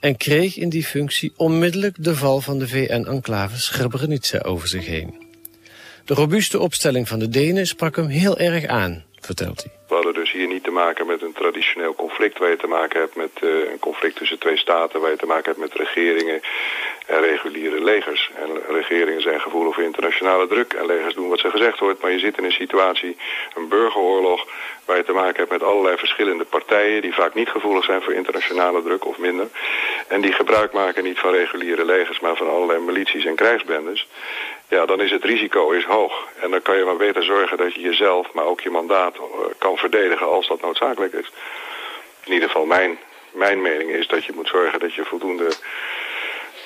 [0.00, 5.26] en kreeg in die functie onmiddellijk de val van de VN-enclave Srebrenica over zich heen.
[6.04, 9.72] De robuuste opstelling van de Denen sprak hem heel erg aan, vertelt hij.
[9.88, 12.38] We hadden dus hier niet te maken met een traditioneel conflict...
[12.38, 15.00] waar je te maken hebt met uh, een conflict tussen twee staten...
[15.00, 16.40] waar je te maken hebt met regeringen
[17.06, 18.30] en reguliere legers.
[18.34, 20.72] En regeringen zijn gevoelig voor internationale druk...
[20.72, 22.02] en legers doen wat ze gezegd wordt.
[22.02, 23.16] Maar je zit in een situatie,
[23.54, 24.46] een burgeroorlog...
[24.84, 27.02] waar je te maken hebt met allerlei verschillende partijen...
[27.02, 29.48] die vaak niet gevoelig zijn voor internationale druk of minder.
[30.08, 32.20] En die gebruik maken niet van reguliere legers...
[32.20, 34.06] maar van allerlei milities en krijgsbendes
[34.68, 36.12] ja, dan is het risico is hoog.
[36.40, 39.22] En dan kan je maar beter zorgen dat je jezelf, maar ook je mandaat uh,
[39.58, 41.32] kan verdedigen als dat noodzakelijk is.
[42.24, 42.98] In ieder geval mijn,
[43.32, 45.52] mijn mening is dat je moet zorgen dat je voldoende...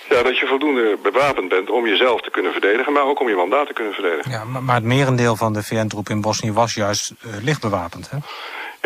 [0.09, 3.35] Ja, dat je voldoende bewapend bent om jezelf te kunnen verdedigen, maar ook om je
[3.35, 4.31] mandaat te kunnen verdedigen.
[4.31, 8.17] Ja, maar, het merendeel van de VN-troep in Bosnië was juist uh, licht bewapend, hè?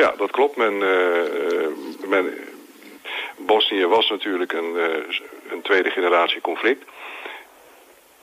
[0.02, 0.56] Ja, dat klopt.
[0.56, 2.34] Men, uh, men,
[3.36, 4.76] Bosnië was natuurlijk een,
[5.50, 6.84] een tweede generatie conflict.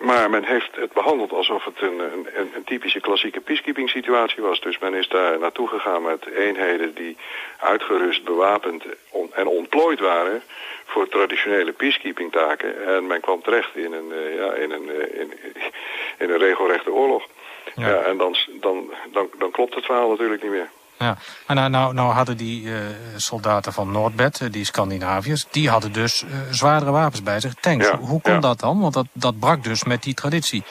[0.04, 4.62] Maar men heeft het behandeld alsof het een, een, een typische klassieke peacekeeping situatie was.
[4.62, 7.18] Dus men is daar naartoe gegaan met eenheden die
[7.60, 8.84] uitgerust, bewapend
[9.32, 10.44] en ontplooid waren
[10.86, 12.86] voor traditionele peacekeeping taken.
[12.86, 15.34] En men kwam terecht in een, uh, ja, in een, uh, in,
[16.18, 17.28] in, een regelrechte oorlog.
[17.76, 17.88] Ja.
[17.88, 20.70] ja en dan, dan, dan, dan klopt het verhaal natuurlijk niet meer.
[21.00, 22.76] Ja, maar nou, nou, nou hadden die uh,
[23.16, 25.46] soldaten van Noordbed, uh, die Scandinaviërs...
[25.52, 27.88] die hadden dus uh, zwaardere wapens bij zich, tanks.
[27.88, 28.40] Ja, Hoe kon ja.
[28.40, 28.80] dat dan?
[28.80, 30.64] Want dat, dat brak dus met die traditie.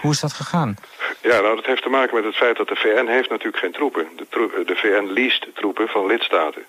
[0.00, 0.76] Hoe is dat gegaan?
[1.22, 3.72] Ja, nou, dat heeft te maken met het feit dat de VN heeft natuurlijk geen
[3.72, 4.06] troepen.
[4.16, 6.62] De, de VN leest troepen van lidstaten.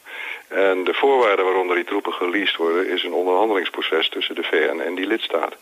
[0.47, 2.89] En de voorwaarden waaronder die troepen geleased worden...
[2.89, 5.57] is een onderhandelingsproces tussen de VN en die lidstaten.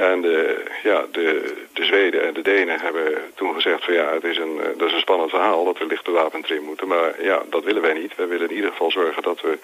[0.00, 4.24] En de, ja, de, de Zweden en de Denen hebben toen gezegd van ja, het
[4.24, 6.88] is een, dat is een spannend verhaal dat we licht bewapend erin moeten.
[6.88, 8.16] Maar ja, dat willen wij niet.
[8.16, 9.58] Wij willen in ieder geval zorgen dat we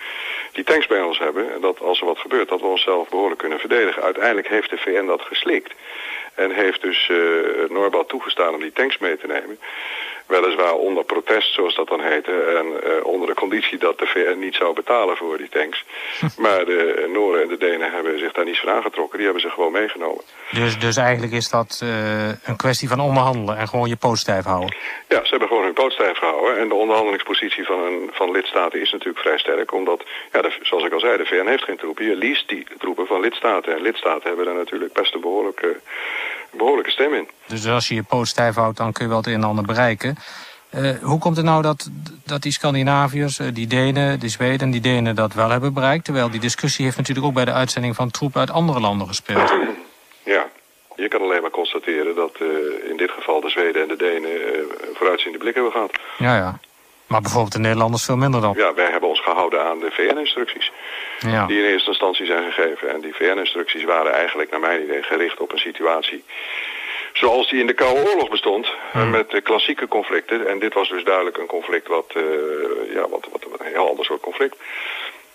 [0.53, 1.53] die tanks bij ons hebben.
[1.53, 4.03] En dat als er wat gebeurt, dat we onszelf behoorlijk kunnen verdedigen.
[4.03, 5.73] Uiteindelijk heeft de VN dat geslikt.
[6.35, 9.59] En heeft dus uh, toegestaan om die tanks mee te nemen.
[10.27, 12.33] Weliswaar onder protest, zoals dat dan heette.
[12.33, 15.85] En uh, onder de conditie dat de VN niet zou betalen voor die tanks.
[16.45, 19.17] maar de Noren en de Denen hebben zich daar niets van aangetrokken.
[19.17, 20.25] Die hebben ze gewoon meegenomen.
[20.51, 24.45] Dus, dus eigenlijk is dat uh, een kwestie van onderhandelen en gewoon je poot stijf
[24.45, 24.77] houden?
[25.09, 26.59] Ja, ze hebben gewoon hun poot stijf gehouden.
[26.59, 29.73] En de onderhandelingspositie van, een, van lidstaten is natuurlijk vrij sterk.
[29.73, 32.05] Omdat, ja, de, zoals ik al zei, de VN heeft geen troepen.
[32.05, 33.75] Je leest die troepen van lidstaten.
[33.75, 35.77] En lidstaten hebben daar natuurlijk best een behoorlijke,
[36.57, 37.29] behoorlijke stem in.
[37.47, 39.65] Dus als je je poot stijf houdt, dan kun je wel het een en ander
[39.65, 40.17] bereiken.
[40.75, 41.91] Uh, hoe komt het nou dat,
[42.25, 46.05] dat die Scandinaviërs, uh, die Denen, die Zweden, die Denen dat wel hebben bereikt?
[46.05, 49.53] Terwijl die discussie heeft natuurlijk ook bij de uitzending van troepen uit andere landen gespeeld.
[50.25, 50.47] Ja,
[50.97, 52.49] je kan alleen maar constateren dat uh,
[52.91, 54.31] in dit geval de Zweden en de Denen
[54.95, 55.93] vooruitziende blik hebben gehad.
[56.19, 56.59] Ja, ja.
[57.07, 58.55] Maar bijvoorbeeld de Nederlanders veel minder dan.
[58.57, 60.73] Ja, wij hebben ons gehouden aan de VN-instructies.
[61.19, 61.47] Ja.
[61.47, 62.91] Die in eerste instantie zijn gegeven.
[62.91, 66.25] En die VN-instructies waren eigenlijk naar mijn idee gericht op een situatie
[67.19, 69.11] zoals die in de Koude Oorlog bestond, hmm.
[69.11, 70.49] met de klassieke conflicten.
[70.49, 72.23] En dit was dus duidelijk een conflict wat, uh,
[72.95, 74.57] ja, wat, wat, wat een heel ander soort conflict.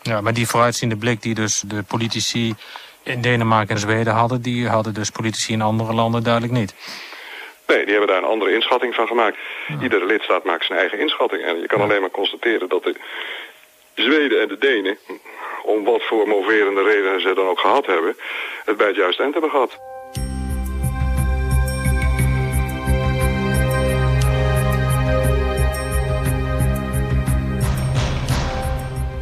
[0.02, 2.56] Ja, maar die vooruitziende blik die dus de politici
[3.04, 6.74] in Denemarken en Zweden hadden, die hadden dus politici in andere landen duidelijk niet.
[7.68, 9.38] Nee, die hebben daar een andere inschatting van gemaakt.
[9.68, 9.76] Ja.
[9.82, 11.44] Iedere lidstaat maakt zijn eigen inschatting.
[11.44, 11.84] En je kan ja.
[11.84, 12.96] alleen maar constateren dat de
[13.94, 14.98] Zweden en de Denen,
[15.64, 18.16] om wat voor moverende redenen ze dan ook gehad hebben,
[18.66, 19.80] het bij het juiste eind hebben gehad.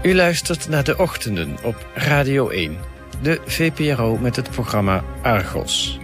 [0.02, 2.78] U luistert naar de ochtenden op Radio 1,
[3.22, 6.00] de VPRO met het programma Argos.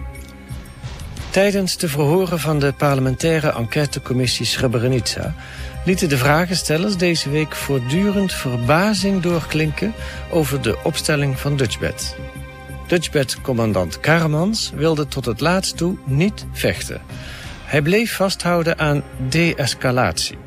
[1.30, 5.34] Tijdens de verhoren van de parlementaire enquêtecommissie Srebrenica
[5.86, 9.94] lieten de vragenstellers deze week voortdurend verbazing doorklinken
[10.30, 12.16] over de opstelling van Dutchbed.
[12.86, 17.00] Dutchbed-commandant Karmans wilde tot het laatst toe niet vechten.
[17.64, 20.38] Hij bleef vasthouden aan de-escalatie.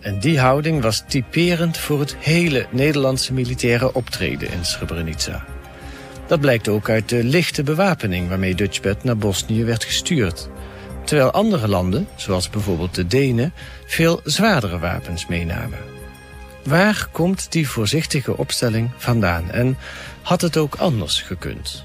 [0.00, 5.44] En die houding was typerend voor het hele Nederlandse militaire optreden in Srebrenica.
[6.26, 10.48] Dat blijkt ook uit de lichte bewapening waarmee Dutchbed naar Bosnië werd gestuurd.
[11.06, 13.52] Terwijl andere landen, zoals bijvoorbeeld de Denen,
[13.86, 15.78] veel zwaardere wapens meenamen.
[16.64, 19.76] Waar komt die voorzichtige opstelling vandaan en
[20.22, 21.84] had het ook anders gekund?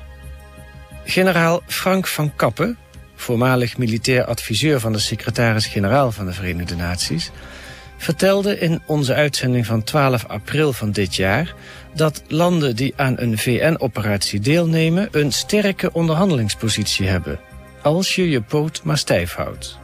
[1.05, 2.77] Generaal Frank van Kappen,
[3.15, 7.31] voormalig militair adviseur van de secretaris-generaal van de Verenigde Naties,
[7.97, 11.55] vertelde in onze uitzending van 12 april van dit jaar
[11.93, 17.39] dat landen die aan een VN-operatie deelnemen een sterke onderhandelingspositie hebben,
[17.81, 19.79] als je je poot maar stijf houdt.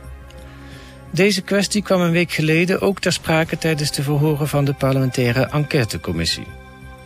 [1.12, 5.46] Deze kwestie kwam een week geleden ook ter sprake tijdens de verhoren van de parlementaire
[5.46, 6.48] enquêtecommissie.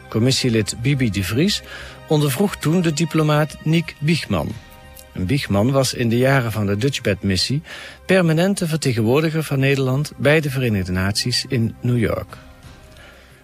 [0.10, 1.62] Commissielid Bibi de Vries
[2.08, 4.52] ondervroeg toen de diplomaat Nick Biegman.
[5.14, 7.62] En was in de jaren van de Dutchbed-missie
[8.06, 12.38] permanente vertegenwoordiger van Nederland bij de Verenigde Naties in New York.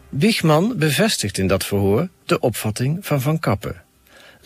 [0.10, 3.87] Biegman bevestigt in dat verhoor de opvatting van Van Kappen.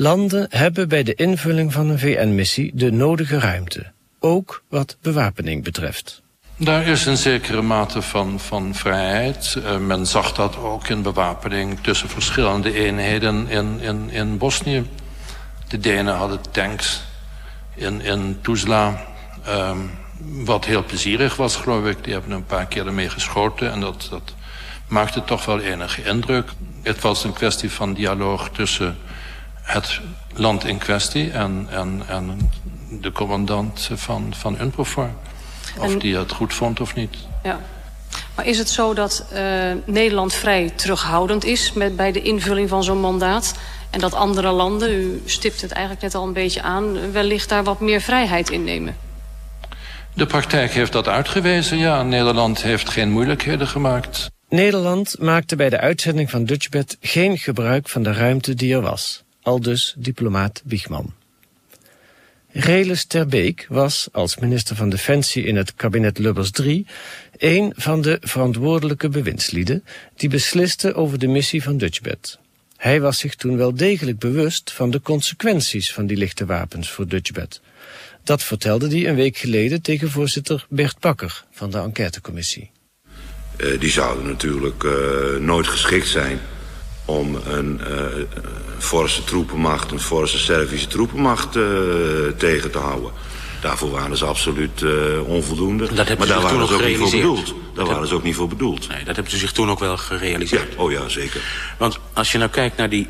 [0.02, 6.22] Landen hebben bij de invulling van een VN-missie de nodige ruimte, ook wat bewapening betreft.
[6.58, 9.56] Daar is een zekere mate van, van vrijheid.
[9.58, 14.86] Uh, men zag dat ook in bewapening tussen verschillende eenheden in, in, in Bosnië.
[15.68, 17.02] De Denen hadden tanks
[17.76, 19.06] in, in Tuzla,
[19.48, 19.90] um,
[20.46, 22.04] wat heel plezierig was, geloof ik.
[22.04, 24.34] Die hebben een paar keer ermee geschoten en dat, dat
[24.88, 26.50] maakte toch wel enige indruk.
[26.82, 28.98] Het was een kwestie van dialoog tussen
[29.72, 30.00] het
[30.34, 32.52] land in kwestie en, en, en
[33.02, 35.10] de commandant van, van UNPROFOR.
[35.80, 37.16] Of die het goed vond of niet.
[37.44, 37.60] Ja.
[38.36, 39.40] Maar is het zo dat uh,
[39.86, 43.56] Nederland vrij terughoudend is met, bij de invulling van zo'n mandaat?
[43.90, 47.12] En dat andere landen, u stipt het eigenlijk net al een beetje aan...
[47.12, 48.96] wellicht daar wat meer vrijheid in nemen?
[50.14, 52.04] De praktijk heeft dat uitgewezen, ja.
[52.04, 54.30] Nederland heeft geen moeilijkheden gemaakt.
[54.50, 59.24] Nederland maakte bij de uitzending van Dutchbed geen gebruik van de ruimte die er was.
[59.42, 61.14] Aldus diplomaat Wiegman.
[62.54, 66.86] Relis Terbeek was, als minister van Defensie in het kabinet Lubbers III,
[67.38, 69.84] een van de verantwoordelijke bewindslieden
[70.16, 72.40] die besliste over de missie van Dutchbed.
[72.78, 77.08] Hij was zich toen wel degelijk bewust van de consequenties van die lichte wapens voor
[77.08, 77.62] Dutchbed.
[78.24, 82.72] Dat vertelde hij een week geleden tegen voorzitter Bert Bakker van de enquêtecommissie.
[83.58, 86.40] Uh, die zouden natuurlijk uh, nooit geschikt zijn
[87.12, 87.96] om een uh,
[88.78, 91.52] forse troepenmacht, een forse Servische troepenmacht
[92.38, 93.12] tegen te houden.
[93.62, 94.84] Daarvoor waren ze absoluut
[95.26, 95.94] onvoldoende.
[95.94, 97.54] Dat maar daar waren ze ook niet voor bedoeld.
[97.74, 98.88] Daar waren ze ook niet voor bedoeld.
[98.88, 100.74] Nee, dat hebben ze zich toen ook wel gerealiseerd.
[100.74, 101.42] Ja, oh ja, zeker.
[101.78, 103.08] Want als je nou kijkt naar die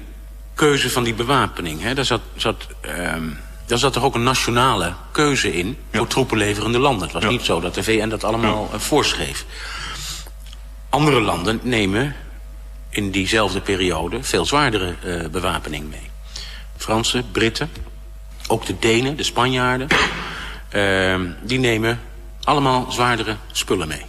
[0.54, 1.82] keuze van die bewapening...
[1.82, 2.68] Hè, daar, zat, zat,
[3.16, 7.04] um, daar zat er ook een nationale keuze in voor troepenleverende landen.
[7.04, 7.30] Het was ja.
[7.30, 9.46] niet zo dat de VN dat allemaal voorschreef.
[10.90, 12.16] Andere landen nemen
[12.92, 16.10] in diezelfde periode veel zwaardere uh, bewapening mee.
[16.78, 17.70] Fransen, Britten,
[18.48, 19.88] ook de Denen, de Spanjaarden...
[20.76, 22.00] Uh, die nemen
[22.44, 24.06] allemaal zwaardere spullen mee.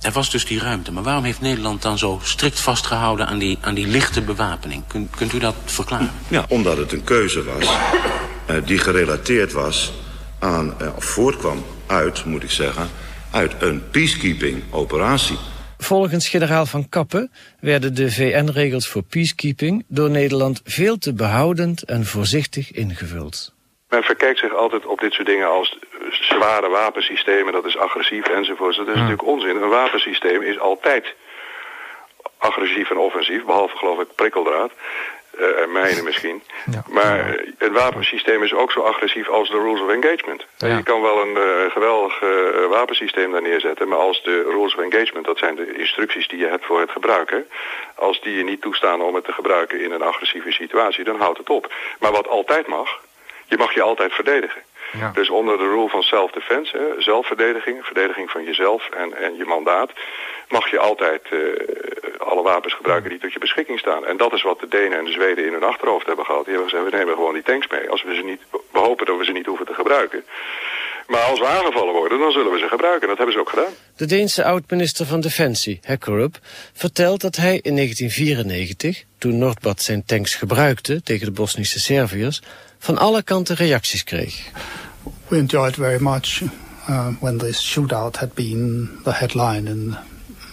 [0.00, 0.92] Er was dus die ruimte.
[0.92, 4.82] Maar waarom heeft Nederland dan zo strikt vastgehouden aan die, aan die lichte bewapening?
[4.86, 6.10] Kun, kunt u dat verklaren?
[6.28, 9.92] Ja, omdat het een keuze was uh, die gerelateerd was
[10.38, 12.88] aan, uh, of voortkwam uit, moet ik zeggen,
[13.30, 15.38] uit een peacekeeping operatie.
[15.78, 22.04] Volgens generaal Van Kappen werden de VN-regels voor peacekeeping door Nederland veel te behoudend en
[22.04, 23.54] voorzichtig ingevuld.
[23.88, 25.78] Men verkijkt zich altijd op dit soort dingen als
[26.10, 28.76] zware wapensystemen, dat is agressief enzovoort.
[28.76, 29.00] Dat is ja.
[29.00, 29.62] natuurlijk onzin.
[29.62, 31.14] Een wapensysteem is altijd
[32.38, 34.72] agressief en offensief, behalve geloof ik prikkeldraad.
[35.38, 36.42] Uh, en mijnen misschien.
[36.70, 36.82] Ja.
[36.88, 40.46] Maar het wapensysteem is ook zo agressief als de rules of engagement.
[40.56, 40.76] Ja.
[40.76, 42.20] Je kan wel een uh, geweldig
[42.70, 46.46] wapensysteem daar neerzetten, maar als de rules of engagement, dat zijn de instructies die je
[46.46, 47.46] hebt voor het gebruiken,
[47.94, 51.38] als die je niet toestaan om het te gebruiken in een agressieve situatie, dan houdt
[51.38, 51.72] het op.
[51.98, 53.00] Maar wat altijd mag,
[53.46, 54.62] je mag je altijd verdedigen.
[54.92, 55.10] Ja.
[55.14, 59.90] Dus onder de rule van self-defense, zelfverdediging, verdediging van jezelf en, en je mandaat,
[60.48, 61.40] mag je altijd uh,
[62.18, 64.06] alle wapens gebruiken die tot je beschikking staan.
[64.06, 66.44] En dat is wat de Denen en de Zweden in hun achterhoofd hebben gehad.
[66.44, 67.90] Die hebben gezegd, we nemen gewoon die tanks mee.
[67.90, 70.24] Als we ze niet, we hopen dat we ze niet hoeven te gebruiken.
[71.06, 73.08] Maar als we aangevallen worden, dan zullen we ze gebruiken.
[73.08, 73.72] Dat hebben ze ook gedaan.
[73.96, 76.38] De Deense oud-minister van Defensie, Hekkerup,
[76.72, 82.42] vertelt dat hij in 1994, toen Noordbad zijn tanks gebruikte tegen de Bosnische Serviërs,
[82.78, 84.50] van alle kanten reacties kreeg.
[85.28, 86.42] We enjoyed very much
[86.88, 89.96] uh, when this shootout had been the headline in,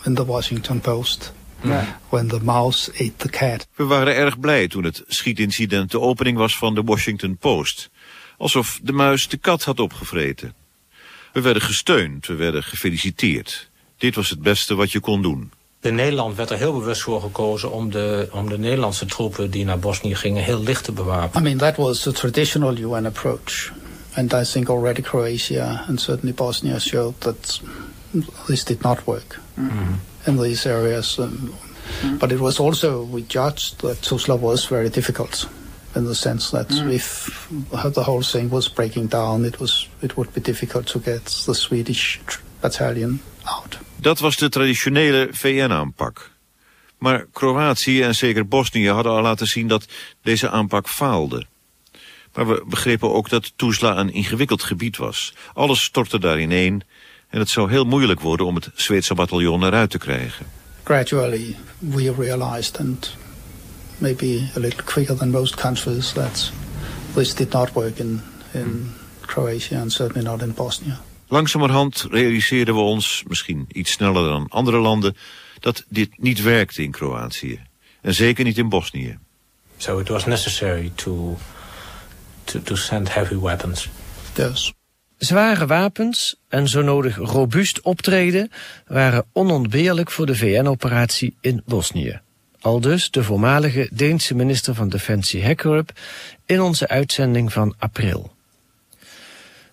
[0.06, 1.34] in the Washington Post.
[1.62, 1.99] Ja.
[2.10, 3.68] When the mouse ate the cat.
[3.76, 7.89] We waren erg blij toen het schietincident de opening was van de Washington Post.
[8.38, 10.54] Alsof de muis de kat had opgevreten.
[11.34, 13.70] We werden gesteund, we werden gefeliciteerd.
[13.97, 15.51] Dit was het beste wat je kon doen.
[15.82, 19.66] In Nederland werd er heel bewust voor gekozen om de, om de Nederlandse troepen die
[19.66, 21.41] naar Bosnië gingen heel licht te bewapenen.
[21.41, 23.72] I mean, that was the traditional UN approach.
[24.14, 27.62] And I think already Croatia and certainly Bosnia showed that
[28.47, 29.39] this did not work
[30.26, 31.18] in these areas.
[31.20, 31.53] Um,
[32.20, 35.47] But it was also, we judged that Tuzla was very difficult
[35.95, 37.30] in the sense that if
[37.93, 41.53] the whole thing was breaking down, it, was, it would be difficult to get the
[41.53, 43.78] Swedish tr- battalion out.
[43.95, 46.32] Dat was de traditionele VN-aanpak.
[46.97, 49.86] Maar Kroatië en zeker Bosnië hadden al laten zien dat
[50.22, 51.45] deze aanpak faalde.
[52.34, 55.34] Maar we begrepen ook dat Tuzla een ingewikkeld gebied was.
[55.53, 56.84] Alles stortte daar ineen
[57.34, 60.46] en het zou heel moeilijk worden om het Zweedse bataljon eruit te krijgen.
[60.84, 63.16] Gradually, we realized, and
[63.98, 66.52] maybe a little quicker than most countries, that
[67.14, 68.22] this did not work in,
[68.52, 71.02] in Croatia and certainly not in Bosnia.
[71.28, 75.16] Langzamerhand realiseerden we ons, misschien iets sneller dan andere landen,
[75.60, 77.60] dat dit niet werkte in Kroatië.
[78.02, 79.18] En zeker niet in Bosnië.
[79.78, 81.38] So it was necessary to,
[82.44, 83.90] to, to send heavy weapons.
[84.36, 84.74] Yes.
[85.24, 88.52] Zware wapens en zo nodig robuust optreden
[88.88, 92.20] waren onontbeerlijk voor de VN-operatie in Bosnië.
[92.60, 95.92] Aldus de voormalige Deense minister van Defensie Hekkerup
[96.46, 98.34] in onze uitzending van april.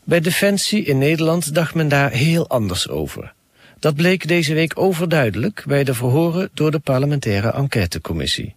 [0.04, 3.32] Bij Defensie in Nederland dacht men daar heel anders over.
[3.78, 8.54] Dat bleek deze week overduidelijk bij de verhoren door de parlementaire enquêtecommissie.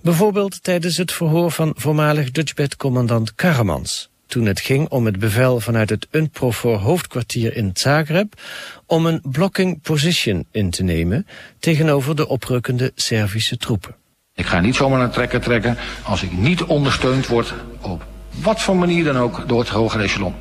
[0.00, 5.90] Bijvoorbeeld tijdens het verhoor van voormalig Dutchbed-commandant Karamans toen het ging om het bevel vanuit
[5.90, 8.40] het UNPROFOR hoofdkwartier in Zagreb
[8.86, 11.26] om een blocking position in te nemen
[11.58, 13.94] tegenover de oprukkende Servische troepen.
[14.34, 18.76] Ik ga niet zomaar naar trekker trekken als ik niet ondersteund word op wat voor
[18.76, 20.34] manier dan ook door het hoger echelon.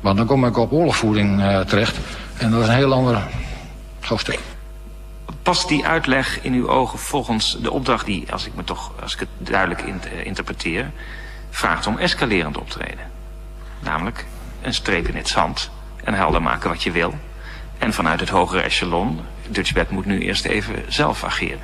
[0.00, 1.96] Want dan kom ik op oorlogvoering uh, terecht
[2.38, 3.22] en dat is een heel ander
[4.00, 4.38] hoofdstuk.
[5.42, 9.14] Past die uitleg in uw ogen volgens de opdracht die, als ik, me toch, als
[9.14, 10.90] ik het duidelijk in, uh, interpreteer,
[11.50, 13.17] vraagt om escalerend optreden?
[13.80, 14.26] Namelijk
[14.62, 15.70] een streep in het zand
[16.04, 17.14] en helder maken wat je wil.
[17.78, 21.60] En vanuit het hogere echelon, Dutchbed moet nu eerst even zelf ageren.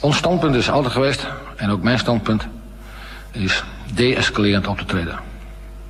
[0.00, 2.46] Ons standpunt is altijd geweest, en ook mijn standpunt,
[3.30, 5.18] is de-escalerend op te treden.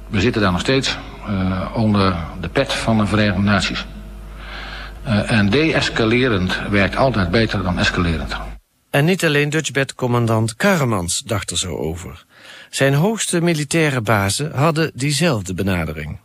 [0.09, 0.97] We zitten daar nog steeds
[1.29, 3.87] uh, onder de pet van de Verenigde Naties.
[5.07, 8.37] Uh, en de-escalerend werkt altijd beter dan escalerend.
[8.91, 12.25] En niet alleen Dutchbed-commandant Karamans dacht er zo over.
[12.71, 16.18] Zijn hoogste militaire bazen hadden diezelfde benadering.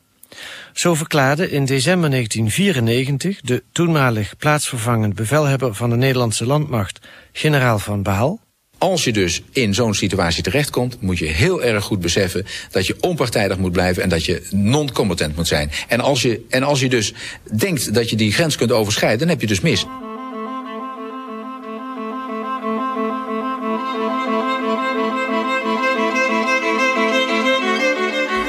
[0.74, 7.00] Zo verklaarde in december 1994 de toenmalig plaatsvervangend bevelhebber van de Nederlandse landmacht,
[7.32, 8.40] generaal Van Baal.
[8.78, 12.98] Als je dus in zo'n situatie terechtkomt, moet je heel erg goed beseffen dat je
[13.00, 15.72] onpartijdig moet blijven en dat je non-combatant moet zijn.
[15.88, 17.14] En als je, en als je dus
[17.52, 19.86] denkt dat je die grens kunt overschrijden, dan heb je dus mis.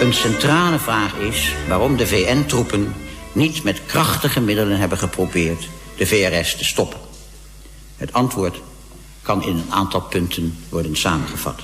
[0.06, 2.94] Een centrale vraag is waarom de VN-troepen
[3.32, 6.98] niet met krachtige middelen hebben geprobeerd de VRS te stoppen.
[7.96, 8.60] Het antwoord
[9.22, 11.60] kan in een aantal punten worden samengevat.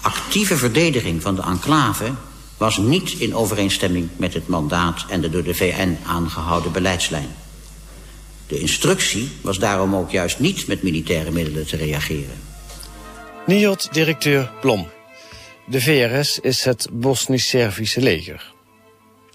[0.00, 2.12] Actieve verdediging van de enclave
[2.56, 7.34] was niet in overeenstemming met het mandaat en de door de VN aangehouden beleidslijn.
[8.46, 12.40] De instructie was daarom ook juist niet met militaire middelen te reageren.
[13.46, 14.88] NIOD-directeur Blom.
[15.70, 18.52] De VRS is het Bosnisch-Servische leger.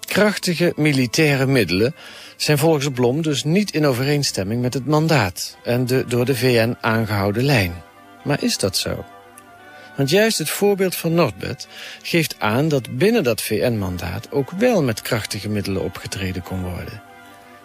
[0.06, 1.94] Krachtige militaire middelen
[2.36, 6.76] zijn volgens Blom dus niet in overeenstemming met het mandaat en de door de VN
[6.80, 7.82] aangehouden lijn.
[8.24, 9.04] Maar is dat zo?
[9.96, 11.68] Want juist het voorbeeld van Noordbed
[12.02, 17.02] geeft aan dat binnen dat VN-mandaat ook wel met krachtige middelen opgetreden kon worden.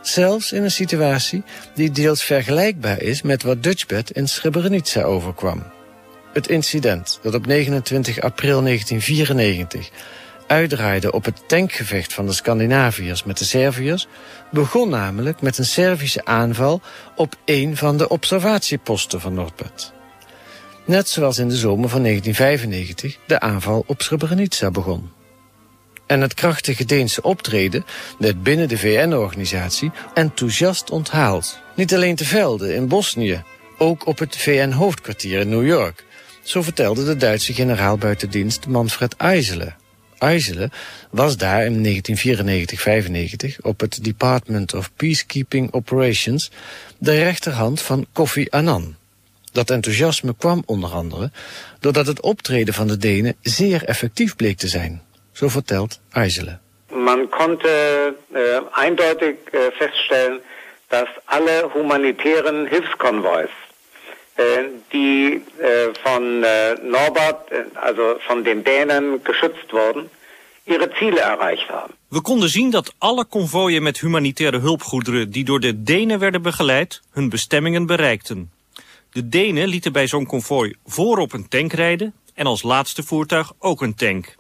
[0.01, 1.43] Zelfs in een situatie
[1.75, 5.63] die deels vergelijkbaar is met wat Dutchbed in Srebrenica overkwam.
[6.33, 9.89] Het incident dat op 29 april 1994
[10.47, 14.07] uitdraaide op het tankgevecht van de Scandinaviërs met de Serviërs,
[14.51, 16.81] begon namelijk met een Servische aanval
[17.15, 19.93] op een van de observatieposten van Noordbed.
[20.85, 25.11] Net zoals in de zomer van 1995 de aanval op Srebrenica begon.
[26.05, 27.85] En het krachtige Deense optreden
[28.17, 31.59] werd binnen de VN-organisatie enthousiast onthaald.
[31.75, 33.43] Niet alleen te velden in Bosnië,
[33.77, 36.03] ook op het VN-hoofdkwartier in New York.
[36.49, 39.73] Zo vertelde de Duitse generaal buitendienst Manfred Eisele.
[40.17, 40.69] Eisele
[41.09, 42.01] was daar in
[43.57, 46.51] 1994-95 op het Department of Peacekeeping Operations
[46.97, 48.95] de rechterhand van Kofi Annan.
[49.51, 51.31] Dat enthousiasme kwam onder andere
[51.79, 55.01] doordat het optreden van de Denen zeer effectief bleek te zijn.
[55.31, 56.57] Zo vertelt Eisele.
[56.91, 57.69] Man konnte
[58.33, 58.39] äh,
[58.85, 60.41] eindeutig äh, feststellen,
[60.87, 63.49] dass alle humanitären Hilfskonvois,
[64.91, 70.09] die äh, von äh, Norbert, also von den Dänen geschützt wurden,
[70.65, 71.93] ihre Ziele erreicht haben.
[72.07, 77.01] We konden zien dat alle konvooien met humanitaire hulpgoederen die door de Denen werden begeleid,
[77.11, 78.51] hun bestemmingen bereikten.
[79.11, 83.81] De Denen lieten bij zo'n konvooi voorop een tank rijden en als laatste voertuig ook
[83.81, 84.35] een tank.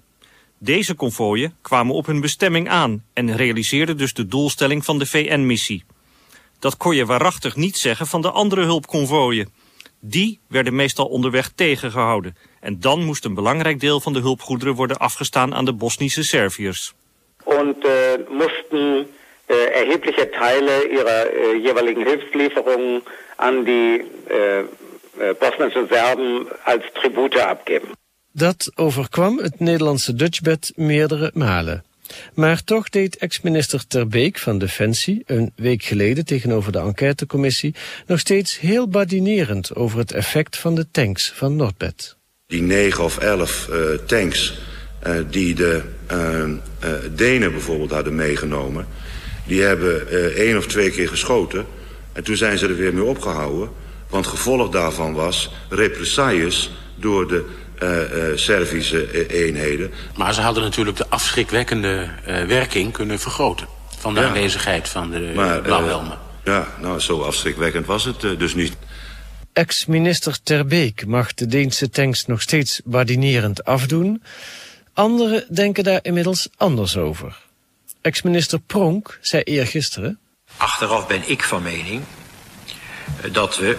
[0.57, 5.83] Deze konvooien kwamen op hun bestemming aan en realiseerden dus de doelstelling van de VN-missie.
[6.59, 9.49] Dat kon je waarachtig niet zeggen van de andere hulpkonvooien.
[9.99, 12.35] Die werden meestal onderweg tegengehouden.
[12.59, 16.93] En dan moest een belangrijk deel van de hulpgoederen worden afgestaan aan de Bosnische Serviërs.
[17.57, 19.07] und äh, mussten
[19.47, 23.01] äh, erhebliche Teile ihrer äh, jeweiligen Hilfslieferungen
[23.37, 24.03] an die
[25.39, 27.89] bosnischen Serben als Tribute abgeben.
[28.31, 31.83] Dat overkwam het Nederlandse Dutchbed meerdere malen.
[32.33, 37.75] Maar toch deed ex-minister Terbeek van Defensie een week geleden tegenover de enquêtecommissie
[38.07, 42.17] nog steeds heel badinerend over het effect van de tanks van Noordbed.
[42.47, 44.59] Die negen of elf uh, tanks
[45.07, 45.81] uh, die de
[46.11, 46.49] uh,
[47.15, 48.87] Denen bijvoorbeeld hadden meegenomen...
[49.47, 51.65] die hebben één of twee keer geschoten
[52.13, 53.69] en toen zijn ze er weer mee opgehouden.
[54.09, 57.45] Want gevolg daarvan was represailles door de
[57.83, 59.91] uh, uh, Servische uh, eenheden.
[60.15, 62.09] Maar ze hadden natuurlijk de afschrikwekkende
[62.47, 63.67] werking kunnen vergroten...
[63.97, 64.27] van de ja.
[64.27, 66.17] aanwezigheid van de maar, blauwhelmen.
[66.43, 68.73] ja, nou, zo afschrikwekkend was het dus niet.
[69.53, 74.23] Ex-minister Terbeek mag de Deense tanks nog steeds badinerend afdoen.
[74.93, 77.37] Anderen denken daar inmiddels anders over.
[78.01, 80.19] Ex-minister Pronk zei eergisteren...
[80.57, 82.01] Achteraf ben ik van mening
[83.31, 83.77] dat we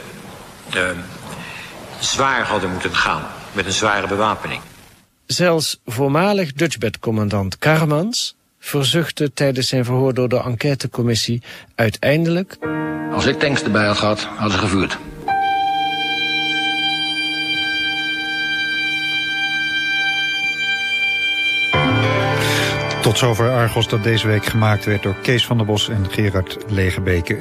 [2.01, 4.61] zwaar hadden moeten gaan met een zware bewapening.
[5.27, 11.43] Zelfs voormalig Dutchbed-commandant Karmans verzuchtte tijdens zijn verhoor door de enquêtecommissie
[11.75, 12.59] uiteindelijk...
[13.13, 14.99] Als ik tanks erbij had gehad, hadden ze gevuurd.
[23.03, 26.57] Tot zover Argos dat deze week gemaakt werd door Kees van der Bos en Gerard
[26.69, 27.39] Legebeke.